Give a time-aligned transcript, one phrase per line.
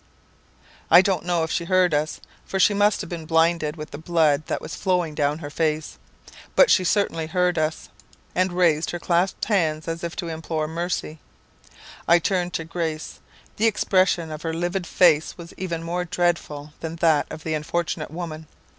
[0.89, 3.99] I don't know if she heard us, for she must have been blinded with the
[3.99, 5.99] blood that was flowing down her face;
[6.55, 7.89] but she certainly heard us,
[8.33, 11.19] and raised her clasped hands, as if to implore mercy.
[12.07, 13.19] "I turned to Grace.
[13.57, 18.09] The expression of her livid face was even more dreadful than that of the unfortunate
[18.09, 18.47] woman.